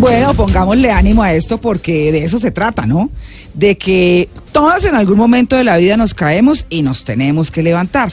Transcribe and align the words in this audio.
Bueno, 0.00 0.34
pongámosle 0.34 0.90
ánimo 0.90 1.22
a 1.22 1.34
esto 1.34 1.58
porque 1.60 2.10
de 2.10 2.24
eso 2.24 2.38
se 2.38 2.50
trata, 2.50 2.86
¿no? 2.86 3.10
De 3.54 3.76
que 3.76 4.28
todas 4.52 4.84
en 4.84 4.94
algún 4.94 5.18
momento 5.18 5.56
de 5.56 5.64
la 5.64 5.76
vida 5.76 5.96
nos 5.96 6.14
caemos 6.14 6.64
y 6.70 6.82
nos 6.82 7.04
tenemos 7.04 7.50
que 7.50 7.62
levantar. 7.62 8.10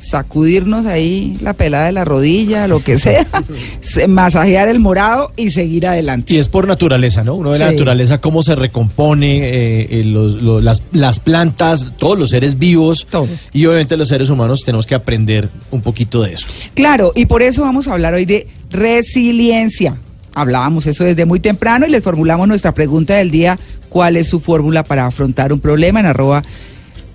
Sacudirnos 0.00 0.84
ahí 0.86 1.36
la 1.42 1.52
pelada 1.52 1.86
de 1.86 1.92
la 1.92 2.04
rodilla, 2.04 2.66
lo 2.66 2.82
que 2.82 2.98
sea, 2.98 3.24
se- 3.80 4.08
masajear 4.08 4.68
el 4.68 4.80
morado 4.80 5.30
y 5.36 5.50
seguir 5.50 5.86
adelante. 5.86 6.34
Y 6.34 6.38
es 6.38 6.48
por 6.48 6.66
naturaleza, 6.66 7.22
¿no? 7.22 7.36
Uno 7.36 7.50
ve 7.50 7.58
la 7.60 7.70
naturaleza, 7.70 8.20
cómo 8.20 8.42
se 8.42 8.56
recompone, 8.56 9.38
eh, 9.48 9.86
eh, 10.00 10.04
los- 10.04 10.42
los- 10.42 10.60
las, 10.64 10.82
las 10.90 11.20
plantas, 11.20 11.92
todos 11.98 12.18
los 12.18 12.30
seres 12.30 12.58
vivos. 12.58 13.06
Todo. 13.08 13.28
Y 13.52 13.64
obviamente 13.66 13.96
los 13.96 14.08
seres 14.08 14.28
humanos 14.28 14.62
tenemos 14.64 14.86
que 14.86 14.96
aprender 14.96 15.48
un 15.70 15.82
poquito 15.82 16.20
de 16.22 16.32
eso. 16.34 16.46
Claro, 16.74 17.12
y 17.14 17.26
por 17.26 17.40
eso 17.42 17.62
vamos 17.62 17.86
a 17.86 17.92
hablar 17.92 18.12
hoy 18.14 18.24
de 18.24 18.48
resiliencia. 18.70 19.96
Hablábamos 20.34 20.86
eso 20.86 21.04
desde 21.04 21.24
muy 21.26 21.40
temprano 21.40 21.86
y 21.86 21.90
les 21.90 22.02
formulamos 22.02 22.48
nuestra 22.48 22.72
pregunta 22.72 23.14
del 23.14 23.30
día, 23.30 23.58
¿cuál 23.88 24.16
es 24.16 24.28
su 24.28 24.40
fórmula 24.40 24.82
para 24.82 25.06
afrontar 25.06 25.52
un 25.52 25.60
problema 25.60 26.00
en 26.00 26.06
arroba 26.06 26.42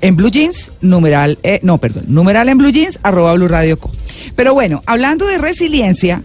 en 0.01 0.15
Blue 0.15 0.29
Jeans, 0.29 0.69
numeral, 0.81 1.39
eh, 1.43 1.59
no, 1.63 1.79
perdón, 1.79 2.05
numeral 2.07 2.49
en 2.49 2.57
Blue 2.57 2.69
Jeans, 2.69 2.99
arroba 3.03 3.33
Blue 3.33 3.47
Radio 3.47 3.79
Co. 3.79 3.91
Pero 4.35 4.53
bueno, 4.53 4.83
hablando 4.85 5.25
de 5.25 5.39
resiliencia, 5.39 6.21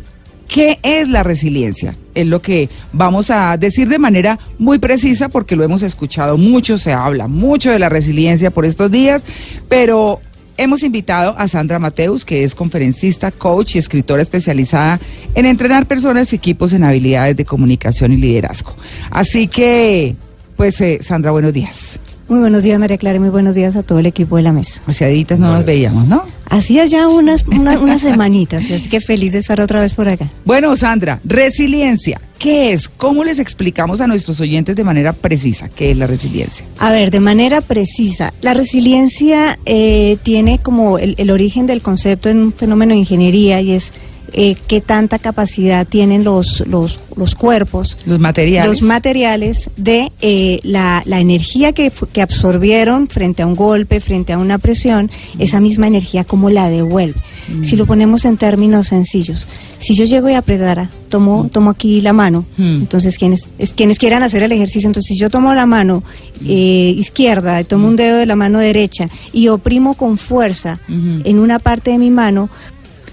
¿qué 0.47 0.79
es 0.83 1.09
la 1.09 1.23
resiliencia? 1.23 1.95
Es 2.15 2.27
lo 2.27 2.43
que 2.43 2.69
vamos 2.93 3.31
a 3.31 3.57
decir 3.57 3.89
de 3.89 3.99
manera 3.99 4.39
muy 4.59 4.79
precisa 4.79 5.31
porque 5.31 5.57
lo 5.57 5.65
hemos 5.65 5.83
escuchado 5.83 6.37
mucho, 6.37 6.77
se 6.77 6.93
habla 6.93 7.29
mucho 7.29 7.71
de 7.71 7.79
la 7.79 7.89
resiliencia 7.89 8.51
por 8.51 8.67
estos 8.67 8.91
días, 8.91 9.25
pero 9.69 10.21
hemos 10.63 10.83
invitado 10.83 11.35
a 11.37 11.49
Sandra 11.49 11.79
Mateus, 11.79 12.25
que 12.25 12.45
es 12.45 12.55
conferencista, 12.55 13.31
coach 13.31 13.77
y 13.77 13.79
escritora 13.79 14.23
especializada 14.23 15.01
en 15.35 15.47
entrenar 15.47 15.87
personas 15.87 16.33
y 16.33 16.37
equipos 16.37 16.73
en 16.73 16.85
habilidades 16.85 17.37
de 17.37 17.45
comunicación 17.45 18.13
y 18.13 18.17
liderazgo. 18.17 18.75
Así 19.11 19.47
que, 19.49 20.15
pues, 20.57 20.81
eh, 20.81 20.99
Sandra, 21.03 21.31
buenos 21.33 21.53
días. 21.53 21.99
Muy 22.29 22.39
buenos 22.39 22.63
días, 22.63 22.79
María 22.79 22.97
Clara, 22.97 23.17
y 23.17 23.21
muy 23.21 23.29
buenos 23.29 23.55
días 23.55 23.77
a 23.77 23.83
todo 23.83 23.99
el 23.99 24.07
equipo 24.07 24.37
de 24.37 24.43
la 24.43 24.53
mesa. 24.53 24.81
Haciaditas 24.87 25.39
no 25.39 25.53
nos 25.53 25.67
veíamos, 25.67 26.07
¿no? 26.07 26.25
Hacía 26.49 26.87
ya 26.87 27.09
unas, 27.09 27.45
una- 27.47 27.79
unas 27.79 28.01
semanitas, 28.01 28.71
así 28.71 28.89
que 28.89 29.01
feliz 29.01 29.33
de 29.33 29.41
estar 29.41 29.61
otra 29.61 29.81
vez 29.81 29.93
por 29.93 30.09
acá. 30.09 30.29
Bueno, 30.45 30.75
Sandra, 30.77 31.21
resiliencia, 31.25 32.21
¿qué 32.43 32.73
es? 32.73 32.89
¿Cómo 32.89 33.23
les 33.23 33.39
explicamos 33.39 34.01
a 34.01 34.09
nuestros 34.09 34.41
oyentes 34.41 34.75
de 34.75 34.83
manera 34.83 35.13
precisa 35.13 35.69
qué 35.69 35.93
es 35.93 35.97
la 35.97 36.09
resiliencia? 36.09 36.67
A 36.81 36.91
ver, 36.91 37.13
de 37.13 37.21
manera 37.21 37.61
precisa, 37.61 38.35
la 38.41 38.53
resiliencia 38.53 39.61
eh, 39.65 40.19
tiene 40.25 40.59
como 40.59 40.99
el, 40.99 41.15
el 41.19 41.31
origen 41.31 41.67
del 41.69 41.83
concepto 41.83 42.29
en 42.29 42.39
un 42.39 42.53
fenómeno 42.53 42.95
de 42.95 42.99
ingeniería 42.99 43.61
y 43.61 43.71
es 43.71 43.93
eh, 44.35 44.57
qué 44.67 44.81
tanta 44.81 45.19
capacidad 45.19 45.87
tienen 45.87 46.25
los, 46.25 46.67
los, 46.67 46.99
los 47.17 47.35
cuerpos 47.35 47.99
Los 48.07 48.19
materiales. 48.19 48.69
los 48.69 48.83
materiales 48.83 49.71
de 49.77 50.11
eh, 50.23 50.59
la, 50.63 51.03
la 51.05 51.21
energía 51.21 51.73
que, 51.73 51.93
que 52.13 52.23
absorbieron 52.23 53.09
frente 53.09 53.43
a 53.43 53.47
un 53.47 53.55
golpe, 53.55 54.01
frente 54.01 54.33
a 54.33 54.39
una 54.39 54.57
presión, 54.59 55.11
esa 55.39 55.61
misma 55.61 55.87
energía, 55.87 56.25
cómo 56.25 56.51
la 56.51 56.71
devuelve. 56.71 57.21
Si 57.63 57.77
lo 57.77 57.85
ponemos 57.87 58.25
en 58.25 58.39
términos 58.39 58.89
sencillos, 58.89 59.47
si 59.83 59.95
yo 59.95 60.05
llego 60.07 60.31
y 60.31 60.35
apretara, 60.35 60.89
tomo, 61.11 61.51
tomo 61.53 61.71
aquí 61.71 62.01
la 62.01 62.13
mano, 62.13 62.47
Mm. 62.57 62.77
entonces 62.77 63.19
quienes, 63.19 63.49
es, 63.59 63.73
quienes 63.73 63.99
quieran 63.99 64.23
hacer 64.23 64.43
el 64.43 64.53
ejercicio, 64.53 64.87
entonces 64.89 65.09
si 65.09 65.19
yo 65.21 65.29
tomo 65.29 65.53
la 65.55 65.67
mano 65.67 66.03
eh, 66.47 66.95
izquierda, 66.97 67.63
tomo 67.65 67.89
un 67.89 67.97
dedo 67.97 68.17
de 68.17 68.27
la 68.27 68.37
mano 68.37 68.59
derecha 68.61 69.09
y 69.33 69.49
oprimo 69.49 69.95
con 69.95 70.17
fuerza 70.19 70.81
Ujú. 70.89 71.21
en 71.25 71.39
una 71.39 71.59
parte 71.59 71.91
de 71.91 71.99
mi 71.99 72.11
mano 72.11 72.49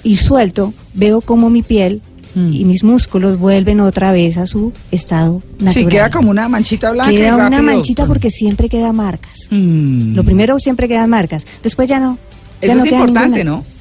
y 0.04 0.16
suelto, 0.18 0.74
veo 0.94 1.22
como 1.22 1.50
mi 1.50 1.62
piel 1.62 2.02
Mm. 2.36 2.54
y 2.54 2.64
mis 2.64 2.84
músculos 2.84 3.40
vuelven 3.40 3.80
otra 3.80 4.12
vez 4.12 4.38
a 4.38 4.46
su 4.46 4.72
estado 4.92 5.42
natural. 5.60 5.74
Sí, 5.74 5.86
queda 5.88 6.12
como 6.12 6.30
una 6.30 6.48
manchita 6.48 6.92
blanca. 6.92 7.12
y 7.12 7.16
Queda 7.16 7.34
una 7.36 7.50
rápido. 7.50 7.64
manchita 7.64 8.06
porque 8.06 8.30
siempre 8.30 8.70
queda 8.70 8.94
marcas. 8.94 9.48
Mm. 9.50 10.14
Lo 10.14 10.24
primero 10.24 10.60
siempre 10.60 10.88
quedan 10.88 11.10
marcas, 11.10 11.44
después 11.64 11.90
ya 11.90 12.00
no. 12.00 12.20
ya 12.62 12.68
Eso 12.68 12.76
no 12.78 12.84
es 12.86 12.92
importante, 12.92 13.44
ninguna. 13.44 13.58
¿no? 13.58 13.79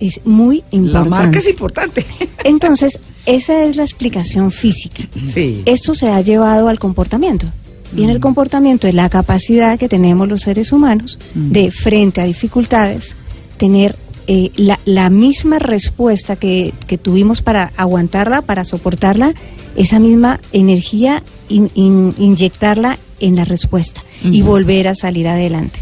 Es 0.00 0.20
muy 0.24 0.62
La 0.70 0.78
importante. 0.78 1.10
marca 1.10 1.38
es 1.38 1.48
importante. 1.48 2.06
Entonces, 2.44 2.98
esa 3.24 3.64
es 3.64 3.76
la 3.76 3.82
explicación 3.84 4.50
física. 4.50 5.04
sí. 5.32 5.62
Esto 5.66 5.94
se 5.94 6.08
ha 6.10 6.20
llevado 6.20 6.68
al 6.68 6.78
comportamiento. 6.78 7.46
Y 7.96 8.02
en 8.02 8.10
el 8.10 8.20
comportamiento 8.20 8.88
es 8.88 8.94
la 8.94 9.08
capacidad 9.08 9.78
que 9.78 9.88
tenemos 9.88 10.28
los 10.28 10.42
seres 10.42 10.72
humanos 10.72 11.18
de, 11.34 11.70
frente 11.70 12.20
a 12.20 12.24
dificultades, 12.24 13.14
tener 13.58 13.94
eh, 14.26 14.50
la, 14.56 14.78
la 14.84 15.08
misma 15.08 15.60
respuesta 15.60 16.34
que, 16.36 16.74
que 16.88 16.98
tuvimos 16.98 17.42
para 17.42 17.72
aguantarla, 17.76 18.42
para 18.42 18.64
soportarla, 18.64 19.34
esa 19.76 19.98
misma 20.00 20.40
energía, 20.52 21.22
in- 21.48 21.70
in- 21.74 22.12
inyectarla 22.18 22.98
en 23.20 23.36
la 23.36 23.44
respuesta 23.44 24.02
y 24.24 24.42
volver 24.42 24.88
a 24.88 24.94
salir 24.96 25.28
adelante. 25.28 25.78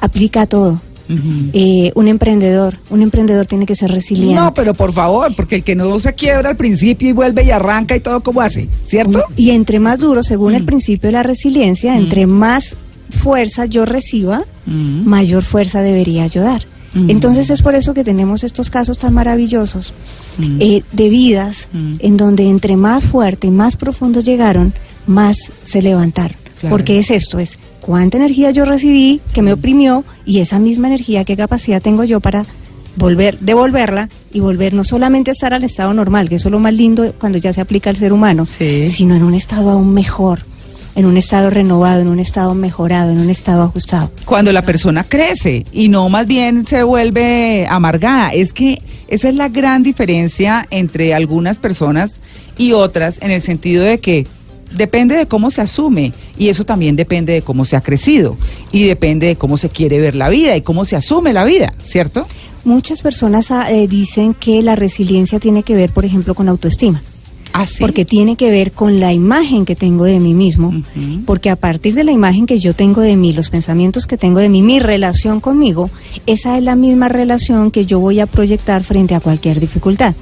Aplica 0.00 0.42
a 0.42 0.46
todo. 0.46 0.80
Eh, 1.08 1.92
un 1.94 2.08
emprendedor, 2.08 2.78
un 2.90 3.02
emprendedor 3.02 3.46
tiene 3.46 3.64
que 3.66 3.76
ser 3.76 3.90
resiliente. 3.92 4.34
No, 4.34 4.52
pero 4.54 4.74
por 4.74 4.92
favor, 4.92 5.34
porque 5.36 5.56
el 5.56 5.62
que 5.64 5.74
no 5.76 5.98
se 6.00 6.14
quiebra 6.14 6.50
al 6.50 6.56
principio 6.56 7.08
y 7.08 7.12
vuelve 7.12 7.44
y 7.44 7.50
arranca 7.50 7.94
y 7.96 8.00
todo 8.00 8.20
como 8.22 8.40
hace, 8.40 8.68
¿cierto? 8.84 9.22
Y 9.36 9.50
entre 9.50 9.78
más 9.78 9.98
duro, 10.00 10.22
según 10.22 10.54
el 10.54 10.62
Mm. 10.64 10.66
principio 10.66 11.08
de 11.08 11.12
la 11.12 11.22
resiliencia, 11.22 11.96
entre 11.96 12.26
más 12.26 12.76
fuerza 13.10 13.66
yo 13.66 13.84
reciba, 13.84 14.42
Mm. 14.66 15.06
mayor 15.06 15.42
fuerza 15.44 15.80
debería 15.82 16.26
yo 16.26 16.42
dar. 16.42 16.62
Mm. 16.94 17.10
Entonces 17.10 17.50
es 17.50 17.62
por 17.62 17.74
eso 17.76 17.94
que 17.94 18.02
tenemos 18.02 18.42
estos 18.42 18.68
casos 18.70 18.98
tan 18.98 19.14
maravillosos 19.14 19.92
Mm. 20.38 20.56
eh, 20.60 20.82
de 20.92 21.08
vidas 21.08 21.68
Mm. 21.72 21.94
en 22.00 22.16
donde 22.16 22.48
entre 22.48 22.76
más 22.76 23.04
fuerte 23.04 23.46
y 23.46 23.50
más 23.50 23.76
profundos 23.76 24.24
llegaron, 24.24 24.72
más 25.06 25.36
se 25.64 25.82
levantaron. 25.82 26.36
Claro. 26.60 26.74
Porque 26.74 26.98
es 26.98 27.10
esto, 27.10 27.38
es 27.38 27.58
cuánta 27.86 28.16
energía 28.16 28.50
yo 28.50 28.64
recibí 28.64 29.20
que 29.32 29.42
me 29.42 29.52
oprimió 29.52 30.04
y 30.24 30.40
esa 30.40 30.58
misma 30.58 30.88
energía, 30.88 31.24
qué 31.24 31.36
capacidad 31.36 31.80
tengo 31.80 32.02
yo 32.02 32.18
para 32.18 32.44
volver, 32.96 33.38
devolverla 33.38 34.08
y 34.32 34.40
volver 34.40 34.74
no 34.74 34.82
solamente 34.82 35.30
a 35.30 35.32
estar 35.32 35.54
al 35.54 35.62
estado 35.62 35.94
normal, 35.94 36.28
que 36.28 36.34
eso 36.34 36.48
es 36.48 36.52
lo 36.52 36.58
más 36.58 36.74
lindo 36.74 37.14
cuando 37.20 37.38
ya 37.38 37.52
se 37.52 37.60
aplica 37.60 37.88
al 37.90 37.96
ser 37.96 38.12
humano, 38.12 38.44
Sí. 38.44 38.88
sino 38.88 39.14
en 39.14 39.22
un 39.22 39.34
estado 39.34 39.70
aún 39.70 39.94
mejor, 39.94 40.40
en 40.96 41.06
un 41.06 41.16
estado 41.16 41.48
renovado, 41.50 42.00
en 42.00 42.08
un 42.08 42.18
estado 42.18 42.54
mejorado, 42.54 43.12
en 43.12 43.18
un 43.18 43.30
estado 43.30 43.62
ajustado. 43.62 44.10
Cuando 44.24 44.50
la 44.50 44.62
persona 44.62 45.04
crece 45.04 45.64
y 45.72 45.88
no 45.88 46.08
más 46.08 46.26
bien 46.26 46.66
se 46.66 46.82
vuelve 46.82 47.66
amargada. 47.68 48.30
Es 48.32 48.52
que 48.52 48.82
esa 49.08 49.28
es 49.28 49.34
la 49.36 49.48
gran 49.48 49.82
diferencia 49.84 50.66
entre 50.70 51.14
algunas 51.14 51.58
personas 51.58 52.20
y 52.58 52.72
otras 52.72 53.18
en 53.22 53.30
el 53.30 53.42
sentido 53.42 53.84
de 53.84 54.00
que 54.00 54.26
depende 54.72 55.16
de 55.16 55.26
cómo 55.26 55.50
se 55.50 55.60
asume 55.60 56.12
y 56.38 56.48
eso 56.48 56.64
también 56.64 56.96
depende 56.96 57.32
de 57.32 57.42
cómo 57.42 57.64
se 57.64 57.76
ha 57.76 57.80
crecido 57.80 58.36
y 58.72 58.84
depende 58.84 59.26
de 59.28 59.36
cómo 59.36 59.58
se 59.58 59.68
quiere 59.68 59.98
ver 60.00 60.16
la 60.16 60.28
vida 60.28 60.56
y 60.56 60.62
cómo 60.62 60.84
se 60.84 60.96
asume 60.96 61.32
la 61.32 61.44
vida, 61.44 61.72
¿cierto? 61.84 62.26
Muchas 62.64 63.02
personas 63.02 63.52
ah, 63.52 63.70
eh, 63.70 63.86
dicen 63.86 64.34
que 64.34 64.60
la 64.62 64.74
resiliencia 64.74 65.38
tiene 65.38 65.62
que 65.62 65.74
ver, 65.74 65.90
por 65.92 66.04
ejemplo, 66.04 66.34
con 66.34 66.48
autoestima. 66.48 67.00
Así. 67.62 67.78
porque 67.80 68.04
tiene 68.04 68.36
que 68.36 68.50
ver 68.50 68.72
con 68.72 69.00
la 69.00 69.12
imagen 69.12 69.64
que 69.64 69.76
tengo 69.76 70.04
de 70.04 70.20
mí 70.20 70.34
mismo, 70.34 70.72
porque 71.24 71.50
a 71.50 71.56
partir 71.56 71.94
de 71.94 72.04
la 72.04 72.12
imagen 72.12 72.46
que 72.46 72.58
yo 72.58 72.74
tengo 72.74 73.00
de 73.00 73.16
mí, 73.16 73.32
los 73.32 73.50
pensamientos 73.50 74.06
que 74.06 74.16
tengo 74.16 74.40
de 74.40 74.48
mí, 74.48 74.62
mi 74.62 74.78
relación 74.78 75.40
conmigo, 75.40 75.90
esa 76.26 76.56
es 76.58 76.64
la 76.64 76.76
misma 76.76 77.08
relación 77.08 77.70
que 77.70 77.86
yo 77.86 78.00
voy 78.00 78.20
a 78.20 78.26
proyectar 78.26 78.82
frente 78.84 79.14
a 79.14 79.20
cualquier 79.20 79.60
dificultad. 79.60 80.14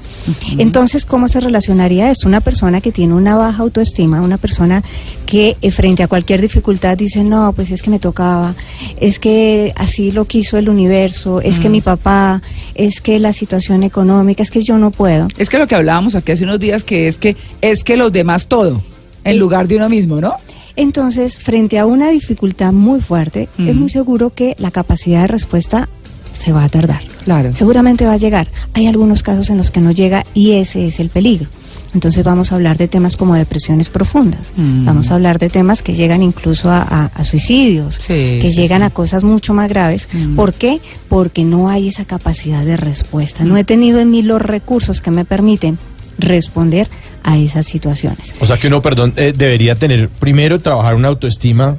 Entonces, 0.59 1.05
¿cómo 1.05 1.29
se 1.29 1.41
relacionaría 1.41 2.11
esto? 2.11 2.29
Una 2.29 2.41
persona 2.41 2.81
que 2.81 2.93
tiene 2.93 3.15
una 3.15 3.37
baja 3.37 3.63
autoestima, 3.63 4.21
una 4.21 4.39
persona 4.39 4.83
que 5.27 5.57
eh, 5.63 5.71
frente 5.71 6.03
a 6.03 6.09
cualquier 6.09 6.41
dificultad 6.41 6.97
dice, 6.97 7.25
no, 7.25 7.53
pues 7.53 7.71
es 7.71 7.83
que 7.83 7.91
me 7.91 7.99
tocaba, 7.99 8.55
es 9.01 9.19
que 9.19 9.73
así 9.77 10.11
lo 10.11 10.27
quiso 10.27 10.57
el 10.59 10.69
universo, 10.69 11.41
es 11.41 11.59
que 11.61 11.69
mi 11.69 11.81
papá, 11.81 12.43
es 12.75 13.01
que 13.01 13.19
la 13.19 13.33
situación 13.33 13.83
económica, 13.83 14.43
es 14.43 14.51
que 14.51 14.63
yo 14.63 14.79
no 14.79 14.91
puedo. 14.91 15.29
Es 15.39 15.49
que 15.49 15.59
lo 15.59 15.67
que 15.67 15.75
hablábamos 15.75 16.15
aquí 16.15 16.33
hace 16.33 16.45
unos 16.45 16.61
días 16.61 16.85
que 16.85 17.09
es 17.09 17.19
que 17.19 17.37
es 17.61 17.85
que 17.85 17.97
los 17.97 18.13
demás 18.13 18.47
todo 18.47 18.83
en 19.25 19.37
Y- 19.37 19.39
lugar 19.39 19.67
de 19.69 19.77
uno 19.77 19.89
mismo, 19.89 20.21
¿no? 20.21 20.35
Entonces, 20.77 21.39
frente 21.39 21.79
a 21.79 21.87
una 21.87 22.11
dificultad 22.11 22.73
muy 22.73 23.01
fuerte, 23.01 23.49
es 23.59 23.77
muy 23.77 23.91
seguro 23.91 24.31
que 24.31 24.57
la 24.59 24.71
capacidad 24.73 25.21
de 25.23 25.29
respuesta 25.29 25.89
se 26.37 26.53
va 26.53 26.65
a 26.65 26.69
tardar. 26.69 27.01
Claro. 27.25 27.55
Seguramente 27.55 28.05
va 28.07 28.15
a 28.15 28.17
llegar. 28.17 28.49
Hay 28.73 28.89
algunos 28.89 29.23
casos 29.23 29.51
en 29.51 29.57
los 29.57 29.71
que 29.71 29.81
no 29.81 29.93
llega 29.93 30.25
y 30.35 30.53
ese 30.55 30.89
es 30.89 30.99
el 30.99 31.11
peligro. 31.11 31.47
Entonces 31.95 32.25
vamos 32.25 32.51
a 32.53 32.57
hablar 32.57 32.77
de 32.77 32.89
temas 32.89 33.17
como 33.17 33.35
depresiones 33.35 33.89
profundas, 33.89 34.53
Mm. 34.57 34.85
vamos 34.85 35.11
a 35.11 35.15
hablar 35.15 35.39
de 35.39 35.49
temas 35.49 35.81
que 35.81 35.95
llegan 35.95 36.23
incluso 36.23 36.71
a, 36.71 36.83
a- 36.83 37.07
a 37.15 37.25
suicidios, 37.25 37.95
Sí, 37.97 38.39
que 38.43 38.49
sí, 38.51 38.55
llegan 38.57 38.81
sí. 38.83 38.87
a 38.87 38.91
cosas 38.91 39.23
mucho 39.25 39.55
más 39.55 39.69
graves. 39.69 40.09
Mm. 40.13 40.35
¿Por 40.35 40.53
qué? 40.55 40.81
Porque 41.09 41.45
no 41.45 41.69
hay 41.69 41.89
esa 41.89 42.05
capacidad 42.05 42.65
de 42.65 42.77
respuesta. 42.77 43.45
No 43.45 43.57
he 43.57 43.65
tenido 43.65 44.01
en 44.01 44.11
mí 44.11 44.23
los 44.23 44.43
recursos 44.43 45.01
que 45.01 45.11
me 45.13 45.25
permiten 45.25 45.79
responder 46.19 46.89
a 47.23 47.39
esas 47.39 47.67
situaciones. 47.67 48.35
O 48.41 48.47
sea 48.47 48.59
que 48.59 48.67
uno, 48.69 48.83
perdón, 48.83 49.13
eh, 49.17 49.33
debería 49.37 49.75
tener 49.77 50.09
primero 50.09 50.59
trabajar 50.61 50.95
una 50.95 51.09
autoestima 51.09 51.77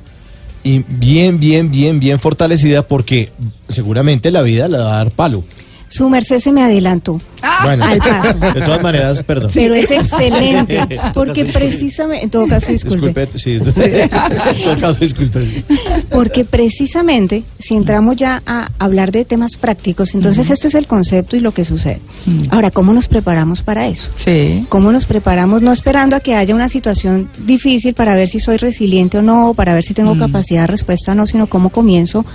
y 0.63 0.83
bien, 0.87 1.39
bien, 1.39 1.69
bien, 1.71 1.99
bien 1.99 2.19
fortalecida 2.19 2.81
porque 2.87 3.29
seguramente 3.69 4.31
la 4.31 4.41
vida 4.41 4.67
le 4.67 4.77
va 4.77 4.93
a 4.93 4.97
dar 4.97 5.11
palo. 5.11 5.43
Su 5.87 6.09
merced 6.09 6.39
se 6.39 6.51
me 6.51 6.63
adelantó. 6.63 7.21
Bueno, 7.63 7.85
Al 7.85 7.97
paso. 7.99 8.53
de 8.53 8.61
todas 8.61 8.81
maneras, 8.83 9.23
perdón. 9.23 9.51
Pero 9.53 9.75
es 9.75 9.89
excelente, 9.91 10.87
porque 11.13 11.45
precisamente, 11.45 12.25
en 12.25 12.29
todo 12.29 12.47
caso, 12.47 12.71
disculpe, 12.71 13.25
Disculpe, 13.25 13.39
sí, 13.39 13.51
en 13.81 14.63
todo 14.63 14.77
caso, 14.79 14.99
disculpe. 14.99 15.63
porque 16.09 16.45
precisamente, 16.45 17.43
si 17.59 17.75
entramos 17.75 18.15
ya 18.15 18.41
a 18.45 18.69
hablar 18.79 19.11
de 19.11 19.25
temas 19.25 19.55
prácticos, 19.57 20.13
entonces 20.15 20.49
este 20.49 20.67
es 20.67 20.75
el 20.75 20.87
concepto 20.87 21.35
y 21.35 21.39
lo 21.39 21.51
que 21.53 21.65
sucede. 21.65 22.01
Ahora, 22.49 22.71
¿cómo 22.71 22.93
nos 22.93 23.07
preparamos 23.07 23.61
para 23.61 23.87
eso? 23.87 24.11
Sí. 24.17 24.65
¿Cómo 24.69 24.91
nos 24.91 25.05
preparamos? 25.05 25.61
No 25.61 25.71
esperando 25.71 26.15
a 26.15 26.19
que 26.19 26.35
haya 26.35 26.55
una 26.55 26.69
situación 26.69 27.29
difícil 27.45 27.93
para 27.93 28.15
ver 28.15 28.27
si 28.27 28.39
soy 28.39 28.57
resiliente 28.57 29.17
o 29.17 29.21
no, 29.21 29.53
para 29.55 29.73
ver 29.73 29.83
si 29.83 29.93
tengo 29.93 30.17
capacidad 30.17 30.61
de 30.61 30.67
respuesta 30.67 31.11
o 31.11 31.15
no, 31.15 31.27
sino 31.27 31.47
cómo 31.47 31.69
comienzo 31.69 32.25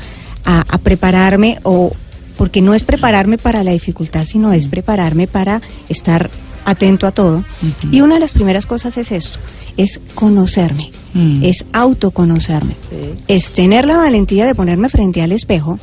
a, 0.45 0.61
a 0.69 0.79
prepararme 0.79 1.59
o 1.63 1.93
porque 2.41 2.63
no 2.63 2.73
es 2.73 2.85
prepararme 2.85 3.37
para 3.37 3.63
la 3.63 3.73
dificultad, 3.73 4.25
sino 4.25 4.55
es 4.55 4.67
prepararme 4.67 5.27
para 5.27 5.61
estar 5.91 6.31
atento 6.65 7.07
a 7.07 7.11
todo. 7.13 7.45
Y 7.93 8.01
una 8.01 8.15
de 8.15 8.21
las 8.21 8.33
primeras 8.33 8.65
cosas 8.65 8.97
es 8.97 9.13
esto, 9.13 9.39
es 9.77 10.01
conocerme, 10.15 10.91
Mm. 11.13 11.45
es 11.45 11.67
autoconocerme, 11.75 12.73
Sí. 12.89 13.23
es 13.29 13.51
tener 13.51 13.85
la 13.85 13.99
valentía 13.99 14.47
de 14.47 14.55
ponerme 14.55 14.89
frente 14.89 15.21
al 15.21 15.33
espejo 15.33 15.79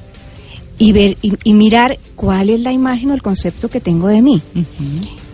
y 0.79 0.93
ver 0.93 1.15
y, 1.21 1.33
y 1.43 1.53
mirar 1.53 1.99
cuál 2.15 2.49
es 2.49 2.61
la 2.61 2.71
imagen 2.71 3.11
o 3.11 3.13
el 3.13 3.21
concepto 3.21 3.69
que 3.69 3.79
tengo 3.79 4.07
de 4.07 4.23
mí. 4.23 4.41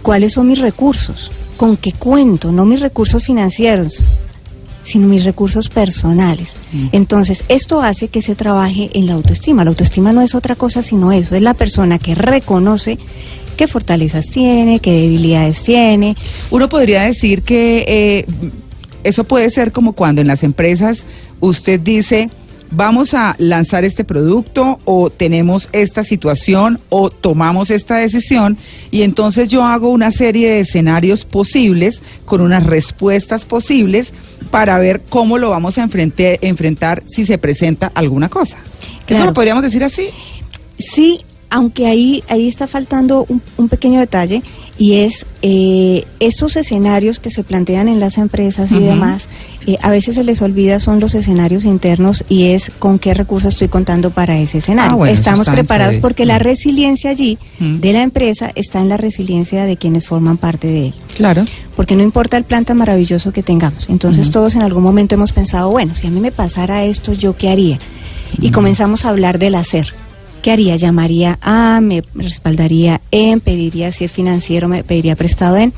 Cuáles 0.02 0.34
son 0.34 0.50
mis 0.50 0.60
recursos, 0.60 1.32
con 1.56 1.78
qué 1.78 1.94
cuento, 1.94 2.52
no 2.52 2.66
mis 2.66 2.82
recursos 2.82 3.24
financieros, 3.24 4.02
sino 4.84 5.08
mis 5.08 5.24
recursos 5.24 5.70
personales. 5.70 6.56
Entonces, 6.92 7.44
esto 7.48 7.82
hace 7.82 8.10
que 8.10 8.22
se 8.22 8.36
trabaje 8.36 8.90
en 8.94 9.08
la 9.08 9.14
autoestima. 9.14 9.64
La 9.64 9.70
autoestima 9.70 10.12
no 10.12 10.22
es 10.22 10.36
otra 10.36 10.56
cosa 10.56 10.84
sino 10.84 11.12
eso, 11.12 11.36
es 11.36 11.42
la 11.42 11.54
persona 11.54 12.00
que 12.00 12.16
reconoce 12.16 12.98
qué 13.58 13.68
fortalezas 13.68 14.28
tiene, 14.28 14.80
qué 14.80 14.92
debilidades 14.92 15.62
tiene. 15.62 16.16
Uno 16.52 16.70
podría 16.70 17.04
decir 17.04 17.44
que 17.44 17.86
eh, 17.88 18.26
eso 19.04 19.24
puede 19.24 19.50
ser 19.50 19.72
como 19.72 19.94
cuando 19.94 20.22
en 20.22 20.28
las 20.28 20.44
empresas 20.44 21.06
usted 21.40 21.80
dice, 21.80 22.30
vamos 22.76 23.14
a 23.14 23.36
lanzar 23.38 23.84
este 23.86 24.04
producto 24.04 24.80
o 24.86 25.10
tenemos 25.10 25.70
esta 25.72 26.04
situación 26.04 26.80
o 26.90 27.10
tomamos 27.10 27.70
esta 27.70 27.98
decisión 27.98 28.58
y 28.92 29.02
entonces 29.04 29.48
yo 29.48 29.64
hago 29.64 29.90
una 29.90 30.12
serie 30.12 30.50
de 30.50 30.60
escenarios 30.62 31.26
posibles 31.26 32.02
con 32.26 32.42
unas 32.42 32.66
respuestas 32.66 33.46
posibles 33.46 34.14
para 34.52 34.78
ver 34.80 35.02
cómo 35.10 35.38
lo 35.38 35.50
vamos 35.50 35.78
a 35.78 35.84
enfrente- 35.88 36.40
enfrentar 36.42 37.04
si 37.06 37.26
se 37.26 37.38
presenta 37.38 37.92
alguna 37.94 38.30
cosa. 38.30 38.58
¿Eso 39.08 39.26
lo 39.26 39.34
podríamos 39.34 39.64
decir 39.64 39.84
así? 39.84 40.10
Sí, 40.80 41.22
aunque 41.56 41.86
ahí, 41.86 42.24
ahí 42.30 42.48
está 42.48 42.66
faltando 42.66 43.26
un, 43.30 43.40
un 43.58 43.70
pequeño 43.70 44.00
detalle 44.00 44.42
y 44.80 44.94
es 44.96 45.28
eh, 45.44 46.04
esos 46.20 46.56
escenarios 46.58 47.20
que 47.20 47.30
se 47.30 47.44
plantean 47.44 47.88
en 47.88 48.00
las 48.00 48.18
empresas 48.18 48.72
y 48.72 48.80
demás, 48.80 49.30
eh, 49.68 49.78
a 49.84 49.92
veces 49.92 50.16
se 50.16 50.24
les 50.24 50.42
olvida 50.42 50.80
son 50.80 51.00
los 51.00 51.14
escenarios 51.14 51.64
internos 51.64 52.26
y 52.28 52.46
es 52.46 52.72
con 52.80 52.98
qué 52.98 53.14
recursos 53.14 53.54
estoy 53.54 53.68
contando 53.68 54.10
para 54.10 54.40
ese 54.40 54.58
escenario. 54.58 54.94
Ah, 54.94 54.96
bueno, 54.96 55.14
Estamos 55.14 55.48
preparados 55.48 55.98
porque 55.98 56.26
la 56.26 56.38
Mm. 56.40 56.42
resiliencia 56.42 57.12
allí 57.12 57.38
Mm. 57.60 57.76
de 57.82 57.94
la 57.94 58.02
empresa 58.02 58.52
está 58.56 58.80
en 58.82 58.90
la 58.90 58.98
resiliencia 58.98 59.66
de 59.66 59.78
quienes 59.78 60.08
forman 60.08 60.38
parte 60.38 60.68
de 60.68 60.88
él 60.88 60.94
Claro. 61.16 61.46
porque 61.76 61.96
no 61.96 62.02
importa 62.02 62.36
el 62.38 62.44
plan 62.46 62.66
tan 62.66 62.78
maravilloso 62.78 63.32
que 63.32 63.44
tengamos. 63.44 63.90
Entonces 63.90 64.32
todos 64.32 64.56
en 64.56 64.64
algún 64.64 64.82
momento 64.82 65.14
hemos 65.14 65.32
pensado, 65.32 65.70
bueno, 65.70 65.94
si 65.94 66.08
a 66.08 66.10
mí 66.10 66.20
me 66.20 66.32
pasara 66.32 66.84
esto, 66.84 67.14
¿yo 67.14 67.38
qué 67.38 67.50
haría? 67.50 67.78
Y 68.42 68.50
comenzamos 68.50 69.06
a 69.06 69.10
hablar 69.10 69.38
del 69.38 69.54
hacer. 69.54 69.94
¿Qué 70.44 70.52
haría? 70.52 70.76
Llamaría 70.76 71.40
a, 71.42 71.80
me 71.82 72.04
respaldaría 72.14 73.02
en, 73.10 73.40
pediría 73.40 73.92
si 73.92 74.04
es 74.04 74.12
financiero, 74.12 74.68
me 74.68 74.84
pediría 74.84 75.16
prestado 75.16 75.58
en, 75.58 75.74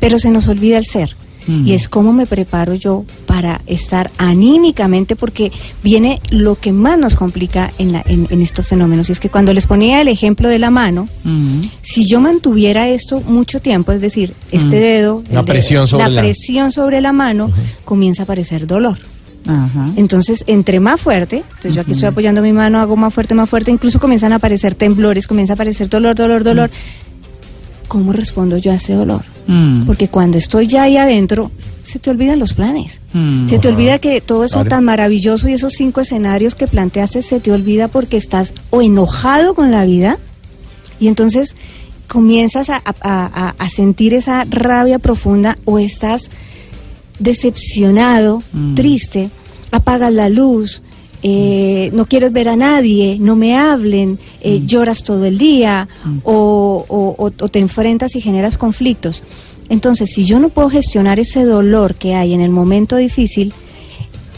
pero 0.00 0.18
se 0.18 0.30
nos 0.30 0.48
olvida 0.48 0.78
el 0.78 0.86
ser. 0.86 1.14
Y 1.46 1.74
es 1.74 1.88
cómo 1.90 2.14
me 2.14 2.24
preparo 2.24 2.74
yo 2.74 3.04
para 3.26 3.60
estar 3.66 4.10
anímicamente, 4.16 5.14
porque 5.14 5.52
viene 5.82 6.18
lo 6.30 6.54
que 6.58 6.72
más 6.72 6.96
nos 6.96 7.16
complica 7.16 7.70
en, 7.76 7.92
la, 7.92 8.02
en, 8.06 8.26
en 8.30 8.40
estos 8.40 8.66
fenómenos. 8.66 9.10
Y 9.10 9.12
es 9.12 9.20
que 9.20 9.28
cuando 9.28 9.52
les 9.52 9.66
ponía 9.66 10.00
el 10.00 10.08
ejemplo 10.08 10.48
de 10.48 10.58
la 10.58 10.70
mano, 10.70 11.06
si 11.82 12.06
yo 12.06 12.18
mantuviera 12.18 12.88
esto 12.88 13.20
mucho 13.20 13.60
tiempo, 13.60 13.92
es 13.92 14.00
decir, 14.00 14.32
este 14.52 14.76
dedo, 14.80 15.22
dedo- 15.42 15.44
presión 15.44 15.86
sobre 15.86 16.02
la, 16.04 16.08
la- 16.08 16.22
presión 16.22 16.72
sobre 16.72 17.00
la 17.02 17.12
mano, 17.12 17.50
comienza 17.84 18.22
a 18.22 18.24
aparecer 18.24 18.66
dolor. 18.66 18.96
Ajá. 19.46 19.90
Entonces, 19.96 20.42
entre 20.46 20.80
más 20.80 21.00
fuerte, 21.00 21.38
entonces 21.46 21.74
yo 21.74 21.82
aquí 21.82 21.92
estoy 21.92 22.08
apoyando 22.08 22.40
mi 22.42 22.52
mano, 22.52 22.80
hago 22.80 22.96
más 22.96 23.12
fuerte, 23.12 23.34
más 23.34 23.48
fuerte, 23.50 23.70
incluso 23.70 24.00
comienzan 24.00 24.32
a 24.32 24.36
aparecer 24.36 24.74
temblores, 24.74 25.26
comienza 25.26 25.52
a 25.52 25.54
aparecer 25.54 25.88
dolor, 25.88 26.14
dolor, 26.14 26.42
dolor. 26.44 26.70
¿Cómo 27.88 28.12
respondo 28.12 28.56
yo 28.58 28.72
a 28.72 28.76
ese 28.76 28.94
dolor? 28.94 29.22
Mm. 29.46 29.84
Porque 29.84 30.08
cuando 30.08 30.38
estoy 30.38 30.66
ya 30.66 30.84
ahí 30.84 30.96
adentro, 30.96 31.50
se 31.82 31.98
te 31.98 32.08
olvidan 32.10 32.38
los 32.38 32.54
planes. 32.54 33.00
Mm. 33.12 33.48
Se 33.48 33.58
te 33.58 33.68
olvida 33.68 33.98
que 33.98 34.20
todo 34.22 34.44
eso 34.44 34.54
Claro. 34.54 34.70
tan 34.70 34.84
maravilloso 34.84 35.48
y 35.48 35.52
esos 35.52 35.74
cinco 35.74 36.00
escenarios 36.00 36.54
que 36.54 36.66
planteaste 36.66 37.20
se 37.20 37.40
te 37.40 37.52
olvida 37.52 37.88
porque 37.88 38.16
estás 38.16 38.54
o 38.70 38.80
enojado 38.80 39.54
con 39.54 39.70
la 39.70 39.84
vida 39.84 40.16
y 40.98 41.08
entonces 41.08 41.54
comienzas 42.08 42.70
a, 42.70 42.76
a- 42.76 42.94
a- 43.02 43.54
a 43.58 43.68
sentir 43.68 44.14
esa 44.14 44.44
rabia 44.48 44.98
profunda 44.98 45.58
o 45.66 45.78
estás 45.78 46.30
decepcionado, 47.24 48.42
Mm. 48.52 48.74
triste, 48.74 49.30
apagas 49.72 50.12
la 50.12 50.28
luz, 50.28 50.82
eh, 51.22 51.90
no 51.94 52.04
quieres 52.06 52.32
ver 52.32 52.48
a 52.50 52.56
nadie, 52.56 53.16
no 53.18 53.34
me 53.34 53.56
hablen, 53.56 54.18
eh, 54.42 54.62
lloras 54.66 55.02
todo 55.02 55.24
el 55.24 55.38
día 55.38 55.88
o, 56.22 56.84
o- 56.86 57.14
o- 57.18 57.32
o 57.44 57.48
te 57.48 57.58
enfrentas 57.60 58.14
y 58.14 58.20
generas 58.20 58.58
conflictos. 58.58 59.22
Entonces, 59.70 60.10
si 60.12 60.26
yo 60.26 60.38
no 60.38 60.50
puedo 60.50 60.68
gestionar 60.68 61.18
ese 61.18 61.44
dolor 61.44 61.94
que 61.94 62.14
hay 62.14 62.34
en 62.34 62.42
el 62.42 62.50
momento 62.50 62.96
difícil, 62.96 63.54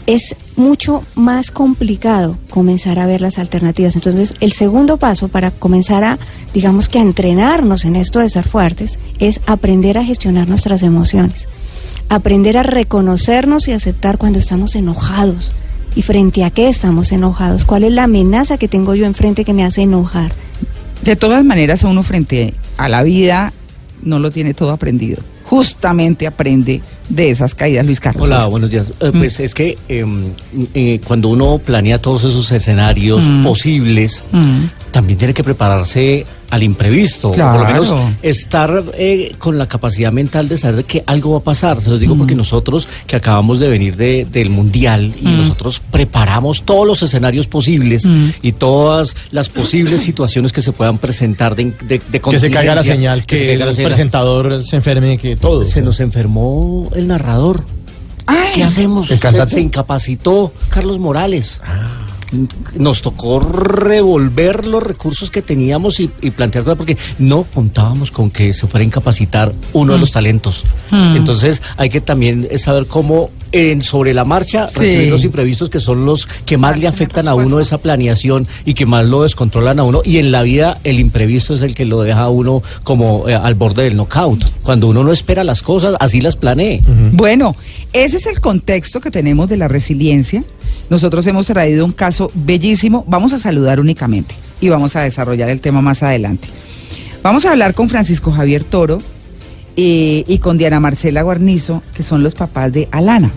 es 0.05 0.35
mucho 0.55 1.03
más 1.15 1.51
complicado 1.51 2.37
comenzar 2.49 2.97
a 2.97 3.05
ver 3.05 3.19
las 3.19 3.37
alternativas. 3.37 3.95
Entonces, 3.95 4.33
el 4.39 4.53
segundo 4.53 4.95
paso 4.95 5.27
para 5.27 5.51
comenzar 5.51 6.05
a, 6.05 6.17
digamos 6.53 6.87
que 6.87 6.99
a 6.99 7.01
entrenarnos 7.01 7.83
en 7.83 7.97
esto 7.97 8.19
de 8.19 8.29
ser 8.29 8.45
fuertes, 8.47 8.97
es 9.19 9.41
aprender 9.45 9.97
a 9.97 10.05
gestionar 10.05 10.47
nuestras 10.47 10.81
emociones. 10.81 11.49
Aprender 12.09 12.57
a 12.57 12.63
reconocernos 12.63 13.67
y 13.67 13.73
aceptar 13.73 14.17
cuando 14.17 14.39
estamos 14.39 14.75
enojados. 14.75 15.51
Y 15.95 16.03
frente 16.03 16.43
a 16.43 16.51
qué 16.51 16.69
estamos 16.69 17.11
enojados. 17.11 17.65
¿Cuál 17.65 17.83
es 17.83 17.91
la 17.91 18.03
amenaza 18.03 18.57
que 18.57 18.67
tengo 18.67 18.93
yo 18.95 19.05
enfrente 19.05 19.43
que 19.43 19.53
me 19.53 19.65
hace 19.65 19.81
enojar? 19.81 20.31
De 21.01 21.15
todas 21.15 21.43
maneras, 21.43 21.83
uno 21.83 22.03
frente 22.03 22.53
a 22.77 22.87
la 22.87 23.03
vida 23.03 23.51
no 24.03 24.19
lo 24.19 24.29
tiene 24.31 24.53
todo 24.53 24.71
aprendido. 24.71 25.21
Justamente 25.45 26.27
aprende 26.27 26.81
de 27.09 27.29
esas 27.31 27.55
caídas, 27.55 27.85
Luis 27.85 27.99
Carlos. 27.99 28.25
Hola, 28.27 28.45
buenos 28.47 28.69
días. 28.69 28.91
Eh, 28.99 29.11
Mm. 29.13 29.17
Pues 29.19 29.39
es 29.39 29.53
que 29.53 29.77
em, 29.87 30.25
eh, 30.73 30.99
cuando 31.07 31.29
uno 31.29 31.57
planea 31.57 31.99
todos 31.99 32.25
esos 32.25 32.51
escenarios 32.51 33.27
Mm. 33.27 33.43
posibles, 33.43 34.23
Mm. 34.31 34.65
También 34.91 35.17
tiene 35.17 35.33
que 35.33 35.43
prepararse 35.43 36.25
al 36.49 36.63
imprevisto. 36.63 37.27
o 37.27 37.31
Por 37.31 37.39
lo 37.39 37.65
Claro. 37.65 37.65
menos 37.67 37.93
estar 38.21 38.83
eh, 38.97 39.35
con 39.37 39.57
la 39.57 39.67
capacidad 39.67 40.11
mental 40.13 40.47
de 40.47 40.57
saber 40.57 40.85
que 40.85 41.03
algo 41.05 41.31
va 41.33 41.39
a 41.39 41.41
pasar. 41.41 41.81
Se 41.81 41.89
los 41.89 41.99
digo 41.99 42.15
Mm. 42.15 42.17
porque 42.19 42.35
nosotros 42.35 42.87
que 43.05 43.15
acabamos 43.17 43.59
de 43.59 43.67
venir 43.67 43.97
de- 43.97 44.25
del 44.31 44.49
Mundial 44.49 45.13
y 45.21 45.27
Mm. 45.27 45.37
nosotros 45.41 45.81
preparamos 45.91 46.63
todos 46.63 46.87
los 46.87 47.03
escenarios 47.03 47.47
posibles 47.47 48.05
Mm. 48.05 48.29
y 48.41 48.53
todas 48.53 49.15
las 49.31 49.49
posibles 49.49 50.01
situaciones 50.01 50.53
que 50.53 50.61
se 50.61 50.71
puedan 50.71 50.97
presentar 50.99 51.55
de, 51.55 51.73
de, 51.85 51.99
de 52.09 52.19
Que 52.21 52.39
se 52.39 52.49
caiga 52.49 52.75
la 52.75 52.83
señal, 52.83 53.25
que, 53.25 53.37
se 53.37 53.53
el 53.53 53.59
señal. 53.73 53.89
presentador 53.89 54.63
se 54.63 54.77
enferme, 54.77 55.17
que 55.17 55.35
todo. 55.35 55.65
Se 55.65 55.81
nos 55.81 55.99
enfermó 55.99 56.89
el 56.95 57.07
narrador. 57.09 57.65
Ay, 58.25 58.51
¿Qué 58.55 58.63
hacemos? 58.63 59.09
¿El 59.11 59.19
Se, 59.19 59.47
se 59.47 59.59
incapacitó 59.61 60.53
Carlos 60.69 60.97
Morales. 60.99 61.59
Nos 62.77 63.01
tocó 63.01 63.39
revolver 63.39 64.65
los 64.65 64.83
recursos 64.83 65.29
que 65.31 65.41
teníamos 65.41 65.99
y, 65.99 66.09
y 66.21 66.31
plantear 66.31 66.63
cosas 66.63 66.77
porque 66.77 66.97
no 67.19 67.43
contábamos 67.53 68.11
con 68.11 68.29
que 68.29 68.53
se 68.53 68.67
fuera 68.67 68.81
a 68.83 68.85
incapacitar 68.85 69.53
uno 69.73 69.93
de 69.93 69.99
los 69.99 70.11
talentos. 70.11 70.63
Entonces 70.91 71.61
hay 71.77 71.89
que 71.89 72.01
también 72.01 72.47
saber 72.57 72.85
cómo 72.85 73.29
en 73.53 73.81
sobre 73.81 74.13
la 74.13 74.25
marcha 74.25 74.67
Sí. 74.69 74.79
recibir 74.79 75.09
los 75.09 75.23
imprevistos 75.23 75.69
que 75.69 75.79
son 75.79 76.05
los 76.05 76.27
que 76.45 76.57
más 76.57 76.77
le 76.77 76.87
afectan 76.87 77.27
a 77.29 77.33
uno 77.35 77.59
esa 77.61 77.77
planeación 77.77 78.45
y 78.65 78.73
que 78.73 78.85
más 78.85 79.05
lo 79.05 79.23
descontrolan 79.23 79.79
a 79.79 79.83
uno 79.83 80.01
y 80.03 80.17
en 80.17 80.31
la 80.33 80.41
vida 80.41 80.77
el 80.83 80.99
imprevisto 80.99 81.53
es 81.53 81.61
el 81.61 81.73
que 81.73 81.85
lo 81.85 82.01
deja 82.01 82.19
a 82.21 82.29
uno 82.29 82.61
como 82.83 83.29
eh, 83.29 83.35
al 83.35 83.55
borde 83.55 83.83
del 83.83 83.95
knockout. 83.95 84.43
Cuando 84.63 84.87
uno 84.87 85.03
no 85.03 85.11
espera 85.13 85.43
las 85.45 85.61
cosas, 85.61 85.95
así 85.99 86.19
las 86.19 86.35
planee. 86.35 86.81
Bueno, 87.13 87.55
ese 87.93 88.17
es 88.17 88.25
el 88.25 88.41
contexto 88.41 88.99
que 88.99 89.11
tenemos 89.11 89.47
de 89.49 89.55
la 89.57 89.67
resiliencia. 89.69 90.43
Nosotros 90.89 91.25
hemos 91.27 91.47
traído 91.47 91.85
un 91.85 91.91
caso 91.93 92.31
bellísimo. 92.33 93.03
Vamos 93.07 93.33
a 93.33 93.39
saludar 93.39 93.79
únicamente 93.79 94.35
y 94.61 94.69
vamos 94.69 94.95
a 94.95 95.01
desarrollar 95.01 95.49
el 95.49 95.59
tema 95.59 95.81
más 95.81 96.03
adelante. 96.03 96.47
Vamos 97.23 97.45
a 97.45 97.51
hablar 97.51 97.73
con 97.73 97.89
Francisco 97.89 98.31
Javier 98.31 98.63
Toro 98.63 98.99
eh, 99.75 100.23
y 100.27 100.37
con 100.39 100.57
Diana 100.57 100.79
Marcela 100.79 101.21
Guarnizo, 101.23 101.83
que 101.93 102.03
son 102.03 102.23
los 102.23 102.35
papás 102.35 102.71
de 102.71 102.87
Alana. 102.91 103.31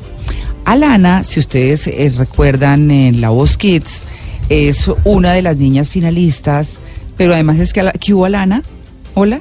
Alana, 0.65 1.25
si 1.25 1.41
ustedes 1.41 1.87
eh, 1.87 2.13
recuerdan 2.17 2.91
en 2.91 3.21
La 3.21 3.31
Voz 3.31 3.57
Kids, 3.57 4.05
es 4.49 4.91
una 5.05 5.33
de 5.33 5.43
las 5.43 5.57
niñas 5.57 5.89
finalistas, 5.89 6.79
pero 7.17 7.33
además 7.35 7.59
es 7.59 7.73
que, 7.73 7.81
Ala- 7.81 7.93
¿qué 7.99 8.15
hubo 8.15 8.25
Alana? 8.27 8.63
Hola, 9.15 9.41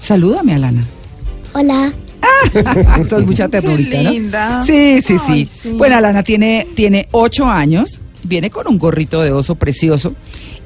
salúdame 0.00 0.54
Alana. 0.54 0.82
Hola. 1.52 1.92
Sos 3.08 3.24
mucha 3.26 3.48
ternurita, 3.48 3.90
Qué 3.98 4.02
¿no? 4.04 4.10
linda. 4.10 4.62
Sí, 4.66 5.00
sí, 5.04 5.16
Ay, 5.28 5.44
sí, 5.46 5.60
sí. 5.62 5.72
Bueno, 5.72 5.96
Alana 5.96 6.22
tiene, 6.22 6.66
tiene 6.74 7.08
ocho 7.12 7.46
años, 7.46 8.00
viene 8.24 8.50
con 8.50 8.66
un 8.68 8.78
gorrito 8.78 9.22
de 9.22 9.30
oso 9.32 9.54
precioso. 9.54 10.14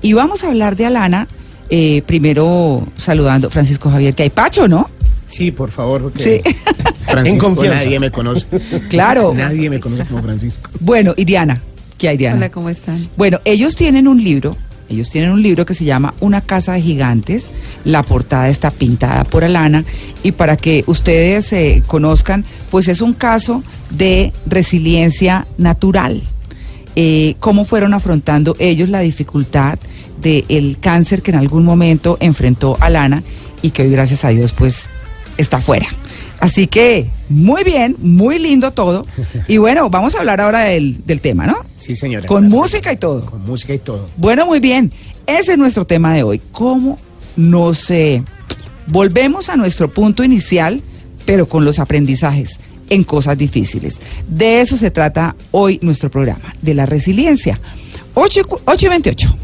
Y 0.00 0.12
vamos 0.14 0.44
a 0.44 0.49
hablar 0.49 0.76
de 0.76 0.87
Alana, 0.87 1.28
eh, 1.71 2.02
primero 2.06 2.87
saludando 2.97 3.50
Francisco 3.50 3.90
Javier, 3.90 4.14
que 4.14 4.25
hay 4.25 4.30
Pacho, 4.30 4.68
¿no? 4.68 4.90
Sí, 5.28 5.50
por 5.50 5.71
favor, 5.71 6.02
porque 6.02 6.42
Sí. 6.44 6.54
Francisco 7.06 7.47
En 7.49 7.54
confianza. 7.54 7.85
nadie 7.85 8.00
me 8.00 8.11
conoce. 8.11 8.47
Claro. 8.88 9.32
Nadie 9.35 9.71
me 9.71 9.80
conoce 9.80 10.04
como 10.04 10.23
Francisco. 10.23 10.71
Bueno, 10.80 11.14
y 11.16 11.25
Diana, 11.25 11.61
¿qué 11.99 12.09
hay 12.11 12.16
Diana? 12.16 12.37
Hola, 12.37 12.50
¿cómo 12.50 12.68
están? 12.68 13.09
Bueno, 13.16 13.40
ellos 13.44 13.75
tienen 13.76 14.06
un 14.09 14.23
libro, 14.23 14.56
ellos 14.92 15.11
tienen 15.11 15.30
un 15.30 15.42
libro 15.42 15.64
que 15.64 15.75
se 15.75 15.84
llama 15.84 16.14
Una 16.20 16.40
casa 16.40 16.72
de 16.72 16.82
gigantes. 16.82 17.49
La 17.84 18.02
portada 18.02 18.49
está 18.49 18.70
pintada 18.70 19.25
por 19.25 19.44
Alana 19.44 19.84
y 20.22 20.32
para 20.32 20.56
que 20.56 20.84
ustedes 20.87 21.52
eh, 21.52 21.82
conozcan, 21.87 22.44
pues 22.70 22.88
es 22.88 23.00
un 23.00 23.14
caso 23.14 23.62
de 23.90 24.32
resiliencia 24.46 25.46
natural. 25.58 26.22
Eh, 26.94 27.37
cómo 27.40 27.64
fueron 27.64 27.94
afrontando 27.94 28.54
ellos 28.58 28.88
la 28.88 29.00
dificultad 29.00 29.78
del 30.20 30.78
cáncer 30.78 31.22
que 31.22 31.30
en 31.30 31.38
algún 31.38 31.64
momento 31.64 32.16
enfrentó 32.20 32.76
Alana 32.80 33.22
y 33.61 33.70
que 33.70 33.82
hoy 33.82 33.90
gracias 33.90 34.25
a 34.25 34.28
Dios 34.28 34.52
pues 34.52 34.88
está 35.37 35.61
fuera. 35.61 35.87
Así 36.42 36.66
que 36.66 37.06
muy 37.28 37.62
bien, 37.62 37.94
muy 38.00 38.37
lindo 38.40 38.72
todo. 38.72 39.06
Y 39.49 39.58
bueno, 39.58 39.88
vamos 39.88 40.16
a 40.16 40.18
hablar 40.18 40.40
ahora 40.40 40.61
del, 40.64 40.99
del 41.06 41.20
tema, 41.20 41.46
¿no? 41.46 41.56
Sí, 41.78 41.94
señora. 41.94 42.26
Con 42.26 42.42
claro. 42.49 42.56
música 42.62 42.92
y 42.92 42.96
todo. 42.96 43.25
Con 43.26 43.46
música 43.46 43.72
y 43.75 43.78
todo. 43.78 44.08
Bueno, 44.16 44.44
muy 44.44 44.58
bien. 44.58 44.90
Ese 45.26 45.52
es 45.52 45.58
nuestro 45.58 45.84
tema 45.87 46.12
de 46.14 46.25
hoy. 46.25 46.40
¿Cómo 46.50 46.99
nos 47.37 47.88
eh, 47.92 48.25
volvemos 48.88 49.49
a 49.50 49.56
nuestro 49.56 49.88
punto 49.92 50.25
inicial, 50.25 50.82
pero 51.25 51.46
con 51.49 51.64
los 51.64 51.78
aprendizajes 51.78 52.58
en 52.90 53.04
cosas 53.04 53.38
difíciles? 53.38 53.99
De 54.28 54.61
eso 54.61 54.76
se 54.76 54.90
trata 54.90 55.37
hoy 55.52 55.78
nuestro 55.80 56.11
programa, 56.11 56.54
de 56.61 56.75
la 56.75 56.87
resiliencia. 56.87 57.61
8 58.14 58.40
y, 58.40 58.42
cu- 58.42 58.61
8 58.64 58.87
y 58.87 58.88
28. 58.88 59.37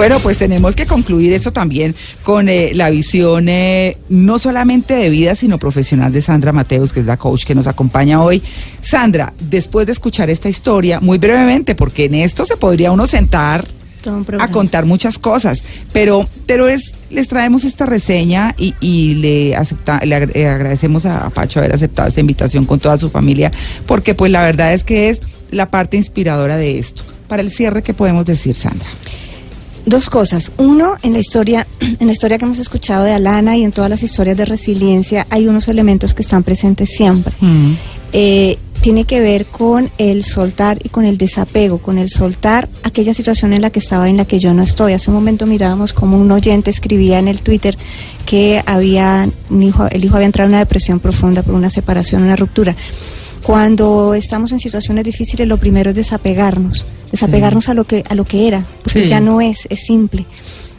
Bueno, 0.00 0.18
pues 0.20 0.38
tenemos 0.38 0.74
que 0.74 0.86
concluir 0.86 1.30
esto 1.34 1.52
también 1.52 1.94
con 2.22 2.48
eh, 2.48 2.70
la 2.72 2.88
visión 2.88 3.50
eh, 3.50 3.98
no 4.08 4.38
solamente 4.38 4.94
de 4.94 5.10
vida, 5.10 5.34
sino 5.34 5.58
profesional 5.58 6.10
de 6.10 6.22
Sandra 6.22 6.52
Mateus, 6.52 6.90
que 6.94 7.00
es 7.00 7.06
la 7.06 7.18
coach 7.18 7.44
que 7.44 7.54
nos 7.54 7.66
acompaña 7.66 8.22
hoy. 8.22 8.42
Sandra, 8.80 9.34
después 9.38 9.84
de 9.84 9.92
escuchar 9.92 10.30
esta 10.30 10.48
historia, 10.48 11.00
muy 11.00 11.18
brevemente, 11.18 11.74
porque 11.74 12.06
en 12.06 12.14
esto 12.14 12.46
se 12.46 12.56
podría 12.56 12.92
uno 12.92 13.06
sentar 13.06 13.66
a 14.42 14.48
contar 14.50 14.86
muchas 14.86 15.18
cosas, 15.18 15.62
pero, 15.92 16.26
pero 16.46 16.66
es, 16.66 16.94
les 17.10 17.28
traemos 17.28 17.64
esta 17.64 17.84
reseña 17.84 18.54
y, 18.56 18.72
y 18.80 19.16
le, 19.16 19.54
acepta, 19.54 20.00
le 20.02 20.14
agra- 20.16 20.54
agradecemos 20.54 21.04
a, 21.04 21.26
a 21.26 21.28
Pacho 21.28 21.58
haber 21.60 21.74
aceptado 21.74 22.08
esta 22.08 22.20
invitación 22.20 22.64
con 22.64 22.80
toda 22.80 22.96
su 22.96 23.10
familia, 23.10 23.52
porque 23.84 24.14
pues 24.14 24.32
la 24.32 24.40
verdad 24.42 24.72
es 24.72 24.82
que 24.82 25.10
es 25.10 25.20
la 25.50 25.70
parte 25.70 25.98
inspiradora 25.98 26.56
de 26.56 26.78
esto. 26.78 27.02
Para 27.28 27.42
el 27.42 27.50
cierre, 27.50 27.82
¿qué 27.82 27.92
podemos 27.92 28.24
decir, 28.24 28.56
Sandra? 28.56 28.88
Dos 29.90 30.08
cosas. 30.08 30.52
Uno, 30.56 30.94
en 31.02 31.14
la 31.14 31.18
historia, 31.18 31.66
en 31.80 32.06
la 32.06 32.12
historia 32.12 32.38
que 32.38 32.44
hemos 32.44 32.60
escuchado 32.60 33.02
de 33.02 33.12
Alana 33.12 33.56
y 33.56 33.64
en 33.64 33.72
todas 33.72 33.90
las 33.90 34.04
historias 34.04 34.36
de 34.36 34.44
resiliencia, 34.44 35.26
hay 35.30 35.48
unos 35.48 35.66
elementos 35.66 36.14
que 36.14 36.22
están 36.22 36.44
presentes 36.44 36.90
siempre. 36.90 37.34
Eh, 38.12 38.56
tiene 38.82 39.02
que 39.02 39.18
ver 39.18 39.46
con 39.46 39.90
el 39.98 40.24
soltar 40.24 40.78
y 40.84 40.90
con 40.90 41.04
el 41.04 41.18
desapego, 41.18 41.78
con 41.78 41.98
el 41.98 42.08
soltar 42.08 42.68
aquella 42.84 43.12
situación 43.14 43.52
en 43.52 43.62
la 43.62 43.70
que 43.70 43.80
estaba 43.80 44.08
en 44.08 44.16
la 44.16 44.26
que 44.26 44.38
yo 44.38 44.54
no 44.54 44.62
estoy. 44.62 44.92
Hace 44.92 45.10
un 45.10 45.16
momento 45.16 45.44
mirábamos 45.44 45.92
como 45.92 46.16
un 46.16 46.30
oyente 46.30 46.70
escribía 46.70 47.18
en 47.18 47.26
el 47.26 47.40
Twitter 47.40 47.76
que 48.26 48.62
había 48.66 49.28
un 49.50 49.62
hijo, 49.64 49.88
el 49.90 50.04
hijo 50.04 50.14
había 50.14 50.26
entrado 50.26 50.46
en 50.46 50.52
una 50.52 50.60
depresión 50.60 51.00
profunda 51.00 51.42
por 51.42 51.54
una 51.54 51.68
separación, 51.68 52.22
una 52.22 52.36
ruptura. 52.36 52.76
Cuando 53.42 54.14
estamos 54.14 54.52
en 54.52 54.60
situaciones 54.60 55.02
difíciles, 55.02 55.48
lo 55.48 55.56
primero 55.56 55.90
es 55.90 55.96
desapegarnos, 55.96 56.86
desapegarnos 57.12 57.68
a 57.68 57.74
lo 57.74 57.84
que 57.84 58.04
a 58.08 58.14
lo 58.14 58.24
que 58.24 58.46
era, 58.48 58.64
porque 58.82 59.02
Sí. 59.04 59.08
ya 59.08 59.20
no 59.20 59.40
es, 59.40 59.66
es 59.70 59.80
simple. 59.84 60.26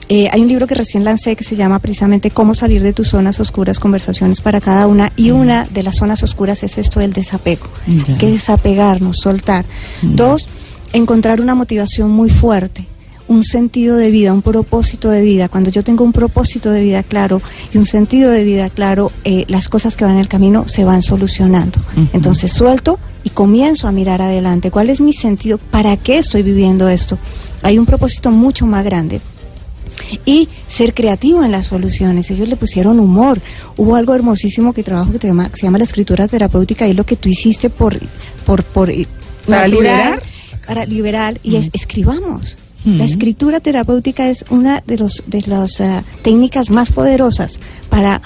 Eh, 0.10 0.28
hay 0.30 0.42
un 0.42 0.50
libro 0.50 0.68
que 0.68 0.76
recién 0.76 1.06
lancé 1.06 1.38
que 1.38 1.46
se 1.46 1.56
llama 1.56 1.80
precisamente 1.80 2.32
Cómo 2.32 2.54
salir 2.54 2.84
de 2.84 2.92
tus 2.92 3.08
zonas 3.10 3.40
oscuras, 3.40 3.80
conversaciones 3.80 4.42
para 4.42 4.60
cada 4.60 4.88
una, 4.88 5.14
y 5.16 5.32
una 5.32 5.66
de 5.72 5.84
las 5.84 5.96
zonas 5.96 6.22
oscuras 6.24 6.64
es 6.64 6.78
esto 6.78 7.00
del 7.00 7.14
desapego, 7.14 7.68
Ya. 8.06 8.18
que 8.18 8.30
desapegarnos, 8.30 9.18
soltar. 9.18 9.64
Dos, 10.02 10.50
encontrar 10.92 11.40
una 11.40 11.56
motivación 11.56 12.12
muy 12.12 12.30
fuerte, 12.30 12.86
un 13.30 13.44
sentido 13.44 13.96
de 13.96 14.12
vida, 14.12 14.34
un 14.34 14.42
propósito 14.42 15.10
de 15.10 15.22
vida. 15.22 15.48
Cuando 15.48 15.70
yo 15.72 15.82
tengo 15.82 16.04
un 16.04 16.12
propósito 16.12 16.72
de 16.72 16.82
vida 16.82 17.04
claro 17.04 17.42
y 17.74 17.78
un 17.78 17.86
sentido 17.86 18.30
de 18.32 18.44
vida 18.44 18.70
claro, 18.70 19.10
eh, 19.24 19.46
las 19.48 19.70
cosas 19.70 19.96
que 19.96 20.04
van 20.04 20.16
en 20.16 20.20
el 20.20 20.28
camino 20.28 20.68
se 20.68 20.84
van 20.84 21.02
solucionando. 21.02 21.80
Entonces 22.12 22.52
suelto 22.52 23.00
y 23.32 23.34
comienzo 23.34 23.88
a 23.88 23.92
mirar 23.92 24.22
adelante. 24.22 24.72
¿Cuál 24.72 24.90
es 24.90 25.02
mi 25.02 25.14
sentido? 25.14 25.58
¿Para 25.58 25.98
qué 25.98 26.18
estoy 26.18 26.44
viviendo 26.44 26.90
esto? 26.90 27.18
Hay 27.62 27.78
un 27.78 27.86
propósito 27.86 28.32
mucho 28.32 28.66
más 28.66 28.84
grande 28.84 29.22
y 30.26 30.50
ser 30.68 30.94
creativo 30.94 31.44
en 31.44 31.52
las 31.52 31.68
soluciones. 31.68 32.30
Ellos 32.32 32.50
le 32.50 32.56
pusieron 32.56 33.00
humor. 33.00 33.40
Hubo 33.78 33.96
algo 33.96 34.16
hermosísimo 34.16 34.74
que 34.74 34.84
trabajo 34.84 35.12
que, 35.12 35.20
te 35.20 35.28
llama, 35.28 35.50
que 35.50 35.58
se 35.58 35.64
llama 35.64 35.78
la 35.78 35.84
escritura 35.84 36.28
terapéutica 36.28 36.88
y 36.88 36.92
es 36.92 36.98
lo 36.98 37.06
que 37.06 37.16
tú 37.16 37.30
hiciste 37.30 37.70
por 37.70 37.98
por 38.46 38.64
por 38.64 38.90
eh, 38.90 39.08
¿Para 39.46 39.68
natural, 39.68 39.72
liberar? 39.72 40.24
para 40.66 40.86
liberar 40.86 41.40
y 41.44 41.56
es 41.56 41.70
escribamos. 41.74 42.58
Mm. 42.84 42.98
La 42.98 43.06
escritura 43.06 43.60
terapéutica 43.60 44.30
es 44.30 44.44
una 44.50 44.82
de 44.86 44.98
los 44.98 45.24
de 45.28 45.42
las 45.42 45.80
eh, 45.80 46.04
técnicas 46.24 46.70
más 46.70 46.92
poderosas 46.92 47.60
para 47.90 48.22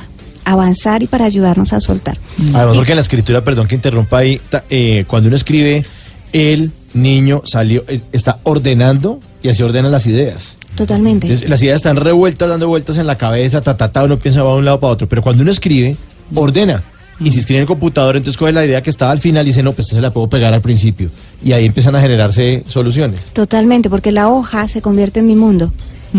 avanzar 0.46 1.04
y 1.04 1.08
para 1.08 1.26
ayudarnos 1.26 1.74
a 1.74 1.80
soltar. 1.80 2.18
Además, 2.54 2.76
porque 2.76 2.92
en 2.92 2.98
la 2.98 3.02
escritura, 3.02 3.44
perdón 3.44 3.68
que 3.68 3.76
interrumpa 3.76 4.20
ahí, 4.20 4.40
eh, 4.70 5.04
cuando 5.08 5.28
uno 5.28 5.36
escribe, 5.36 5.86
el 6.32 6.72
niño 6.94 7.42
salió, 7.46 7.84
eh, 7.88 8.02
está 8.12 8.40
ordenando 8.44 9.20
y 9.44 9.50
así 9.50 9.64
ordena 9.64 9.90
las 9.90 10.08
ideas. 10.08 10.58
Totalmente. 10.76 11.28
Entonces, 11.28 11.50
las 11.50 11.62
ideas 11.62 11.78
están 11.78 11.98
revueltas, 11.98 12.50
dando 12.50 12.68
vueltas 12.68 12.98
en 12.98 13.08
la 13.08 13.18
cabeza, 13.18 13.62
ta, 13.62 13.78
ta, 13.78 13.92
ta, 13.92 14.04
uno 14.04 14.18
piensa 14.18 14.44
va 14.44 14.52
de 14.52 14.58
un 14.58 14.66
lado 14.66 14.80
para 14.80 14.94
otro, 14.94 15.08
pero 15.08 15.22
cuando 15.22 15.42
uno 15.42 15.52
escribe, 15.52 15.96
ordena. 16.34 16.84
Y 17.20 17.32
si 17.32 17.40
escribe 17.40 17.60
en 17.60 17.62
el 17.62 17.68
computador, 17.68 18.18
entonces 18.18 18.38
coge 18.38 18.52
la 18.52 18.66
idea 18.66 18.84
que 18.84 18.90
estaba 18.90 19.12
al 19.12 19.20
final 19.20 19.46
y 19.46 19.50
dice, 19.50 19.64
no, 19.64 19.72
pues 19.72 19.88
se 19.88 20.02
la 20.02 20.12
puedo 20.12 20.28
pegar 20.28 20.54
al 20.54 20.62
principio. 20.62 21.10
Y 21.42 21.54
ahí 21.54 21.66
empiezan 21.66 21.96
a 21.96 22.02
generarse 22.02 22.64
soluciones. 22.68 23.22
Totalmente, 23.32 23.90
porque 23.90 24.12
la 24.12 24.28
hoja 24.28 24.68
se 24.68 24.82
convierte 24.82 25.22
en 25.22 25.28
mi 25.28 25.36
mundo. 25.36 25.72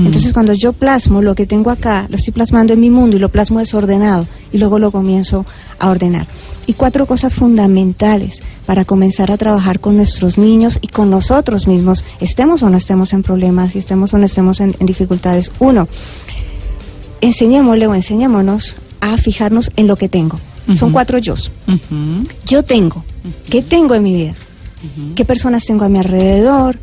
Entonces 0.05 0.33
cuando 0.33 0.53
yo 0.53 0.73
plasmo 0.73 1.23
lo 1.23 1.35
que 1.35 1.47
tengo 1.47 1.71
acá, 1.71 2.07
lo 2.11 2.17
estoy 2.17 2.33
plasmando 2.33 2.75
en 2.75 2.81
mi 2.81 2.91
mundo 2.91 3.17
y 3.17 3.21
lo 3.21 3.31
plasmo 3.31 3.61
desordenado 3.61 4.27
y 4.53 4.59
luego 4.59 4.79
lo 4.79 4.91
comienzo 4.91 5.47
a 5.79 5.89
ordenar. 5.89 6.27
Y 6.67 6.75
cuatro 6.75 7.07
cosas 7.07 7.33
fundamentales 7.33 8.43
para 8.67 8.85
comenzar 8.85 9.31
a 9.31 9.37
trabajar 9.37 9.81
con 9.81 9.97
nuestros 9.97 10.37
niños 10.37 10.79
y 10.83 10.89
con 10.89 11.11
nosotros 11.11 11.67
mismos, 11.67 12.05
estemos 12.21 12.63
o 12.63 12.71
no 12.71 12.77
estemos 12.77 13.13
en 13.13 13.23
problemas, 13.23 13.77
y 13.77 13.79
estemos 13.79 14.13
o 14.13 14.19
no 14.19 14.27
estemos 14.27 14.61
en, 14.61 14.75
en 14.79 14.87
dificultades. 14.87 15.51
Uno, 15.61 15.89
enseñémosle 17.21 17.87
o 17.87 17.95
enseñémonos 17.95 18.77
a 19.01 19.17
fijarnos 19.17 19.71
en 19.77 19.87
lo 19.87 19.97
que 19.97 20.09
tengo. 20.09 20.39
Son 20.75 20.91
cuatro 20.91 21.19
yo. 21.19 21.35
Yo 22.47 22.63
tengo. 22.65 23.05
¿Qué 23.49 23.63
tengo 23.63 23.95
en 23.95 24.03
mi 24.03 24.15
vida? 24.15 24.35
¿Qué 25.15 25.25
personas 25.25 25.65
tengo 25.65 25.85
a 25.85 25.89
mi 25.89 25.99
alrededor? 25.99 26.79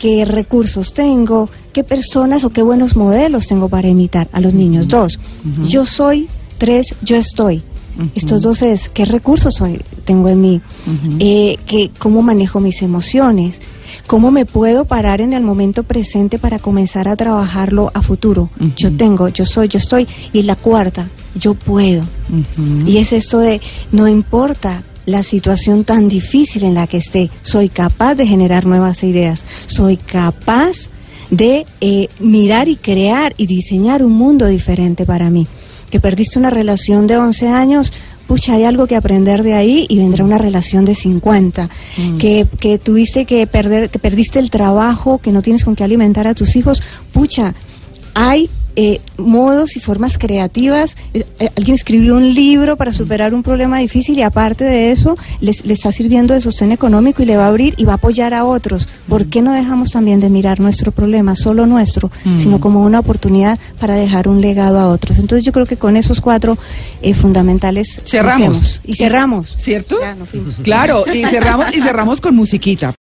Qué 0.00 0.24
recursos 0.24 0.94
tengo, 0.94 1.48
qué 1.72 1.82
personas 1.84 2.44
o 2.44 2.50
qué 2.50 2.62
buenos 2.62 2.96
modelos 2.96 3.46
tengo 3.46 3.68
para 3.68 3.88
imitar 3.88 4.28
a 4.32 4.40
los 4.40 4.54
niños. 4.54 4.88
Dos, 4.88 5.18
yo 5.64 5.84
soy. 5.84 6.28
Tres, 6.58 6.94
yo 7.02 7.16
estoy. 7.16 7.62
Estos 8.14 8.42
dos 8.42 8.62
es 8.62 8.88
qué 8.88 9.04
recursos 9.04 9.54
soy, 9.54 9.80
tengo 10.04 10.28
en 10.28 10.40
mí, 10.40 10.60
Eh, 11.18 11.58
que, 11.66 11.90
cómo 11.98 12.22
manejo 12.22 12.60
mis 12.60 12.82
emociones, 12.82 13.60
cómo 14.06 14.30
me 14.30 14.44
puedo 14.44 14.84
parar 14.84 15.20
en 15.20 15.32
el 15.32 15.42
momento 15.42 15.82
presente 15.82 16.38
para 16.38 16.58
comenzar 16.58 17.08
a 17.08 17.16
trabajarlo 17.16 17.90
a 17.94 18.02
futuro. 18.02 18.50
Yo 18.76 18.92
tengo, 18.96 19.28
yo 19.28 19.44
soy, 19.44 19.68
yo 19.68 19.78
estoy. 19.78 20.06
Y 20.32 20.42
la 20.42 20.56
cuarta, 20.56 21.08
yo 21.38 21.54
puedo. 21.54 22.02
Y 22.86 22.98
es 22.98 23.12
esto 23.12 23.38
de, 23.38 23.60
no 23.92 24.08
importa 24.08 24.82
la 25.06 25.22
situación 25.22 25.84
tan 25.84 26.08
difícil 26.08 26.64
en 26.64 26.74
la 26.74 26.86
que 26.86 26.98
esté, 26.98 27.30
soy 27.42 27.68
capaz 27.68 28.16
de 28.16 28.26
generar 28.26 28.66
nuevas 28.66 29.02
ideas, 29.02 29.44
soy 29.66 29.96
capaz 29.96 30.90
de 31.30 31.66
eh, 31.80 32.08
mirar 32.18 32.68
y 32.68 32.76
crear 32.76 33.34
y 33.36 33.46
diseñar 33.46 34.04
un 34.04 34.12
mundo 34.12 34.46
diferente 34.46 35.06
para 35.06 35.30
mí. 35.30 35.46
Que 35.90 36.00
perdiste 36.00 36.38
una 36.38 36.50
relación 36.50 37.06
de 37.06 37.16
11 37.16 37.48
años, 37.48 37.92
pucha, 38.26 38.54
hay 38.54 38.64
algo 38.64 38.86
que 38.86 38.96
aprender 38.96 39.42
de 39.42 39.54
ahí 39.54 39.86
y 39.88 39.98
vendrá 39.98 40.24
una 40.24 40.38
relación 40.38 40.84
de 40.84 40.94
50. 40.94 41.68
Que, 42.18 42.46
que 42.58 42.78
tuviste 42.78 43.24
que 43.24 43.46
perder, 43.46 43.88
que 43.88 43.98
perdiste 43.98 44.40
el 44.40 44.50
trabajo, 44.50 45.18
que 45.18 45.32
no 45.32 45.42
tienes 45.42 45.64
con 45.64 45.76
qué 45.76 45.84
alimentar 45.84 46.26
a 46.26 46.34
tus 46.34 46.56
hijos, 46.56 46.82
pucha, 47.12 47.54
hay 48.14 48.50
eh, 48.76 49.00
modos 49.16 49.76
y 49.76 49.80
formas 49.80 50.18
creativas. 50.18 50.96
Eh, 51.14 51.24
eh, 51.40 51.50
alguien 51.56 51.74
escribió 51.74 52.16
un 52.16 52.34
libro 52.34 52.76
para 52.76 52.92
superar 52.92 53.34
un 53.34 53.42
problema 53.42 53.78
difícil 53.78 54.18
y 54.18 54.22
aparte 54.22 54.64
de 54.64 54.92
eso 54.92 55.16
les, 55.40 55.64
le 55.64 55.72
está 55.72 55.90
sirviendo 55.92 56.34
de 56.34 56.40
sostén 56.40 56.72
económico 56.72 57.22
y 57.22 57.26
le 57.26 57.36
va 57.36 57.44
a 57.46 57.48
abrir 57.48 57.74
y 57.76 57.84
va 57.84 57.92
a 57.92 57.96
apoyar 57.96 58.34
a 58.34 58.44
otros. 58.44 58.88
¿Por 59.08 59.26
qué 59.26 59.42
no 59.42 59.52
dejamos 59.52 59.92
también 59.92 60.20
de 60.20 60.28
mirar 60.28 60.60
nuestro 60.60 60.92
problema, 60.92 61.34
solo 61.34 61.66
nuestro, 61.66 62.10
sino 62.36 62.60
como 62.60 62.82
una 62.82 63.00
oportunidad 63.00 63.58
para 63.80 63.94
dejar 63.94 64.28
un 64.28 64.40
legado 64.40 64.78
a 64.78 64.88
otros? 64.88 65.18
Entonces 65.18 65.44
yo 65.44 65.52
creo 65.52 65.66
que 65.66 65.76
con 65.76 65.96
esos 65.96 66.20
cuatro 66.20 66.58
eh, 67.02 67.14
fundamentales 67.14 68.00
Cerramos. 68.04 68.80
y 68.84 68.94
cerramos. 68.94 69.54
¿Cierto? 69.56 69.96
Ya. 70.00 70.16
Claro, 70.62 71.04
y 71.12 71.24
cerramos, 71.24 71.74
y 71.74 71.80
cerramos 71.80 72.20
con 72.20 72.34
musiquita. 72.34 72.94